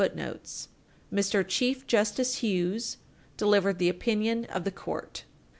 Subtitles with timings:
[0.01, 0.67] 342
[1.15, 1.47] MR.
[1.47, 2.97] CHIEF JUSTICE HUGHES
[3.37, 5.25] delivered the opinion of the Court.